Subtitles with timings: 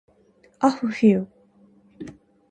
[0.67, 1.21] ahfuhiu